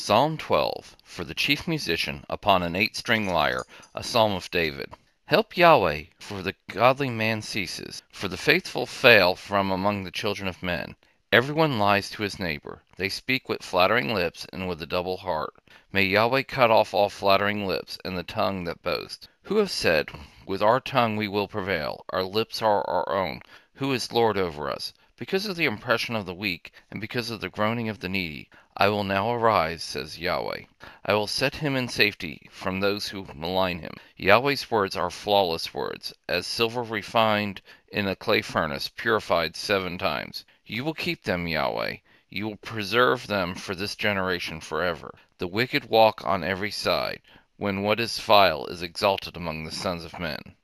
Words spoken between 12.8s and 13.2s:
They